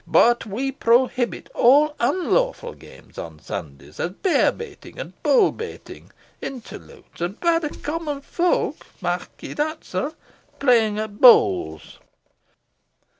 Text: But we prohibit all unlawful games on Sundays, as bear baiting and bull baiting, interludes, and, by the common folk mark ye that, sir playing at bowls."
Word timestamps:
But 0.07 0.47
we 0.47 0.71
prohibit 0.71 1.51
all 1.53 1.95
unlawful 1.99 2.73
games 2.73 3.19
on 3.19 3.37
Sundays, 3.37 3.99
as 3.99 4.09
bear 4.09 4.51
baiting 4.51 4.97
and 4.97 5.13
bull 5.21 5.51
baiting, 5.51 6.09
interludes, 6.41 7.21
and, 7.21 7.39
by 7.39 7.59
the 7.59 7.69
common 7.69 8.21
folk 8.21 8.83
mark 8.99 9.29
ye 9.41 9.53
that, 9.53 9.83
sir 9.85 10.15
playing 10.57 10.97
at 10.97 11.21
bowls." 11.21 11.99